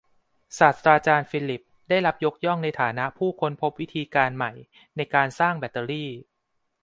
[0.57, 4.51] ศาสตราจารย์ฟิลลิปส์ได้รับยกย่องในฐานะผู้ค้นพบวิธีการใหม่
[4.95, 6.09] ในการสร้างแบตเตอรี่